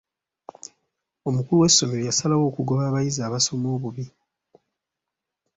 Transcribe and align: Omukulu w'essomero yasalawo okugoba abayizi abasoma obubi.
Omukulu 1.27 1.59
w'essomero 1.61 2.01
yasalawo 2.09 2.43
okugoba 2.47 2.83
abayizi 2.89 3.19
abasoma 3.27 3.67
obubi. 3.75 4.05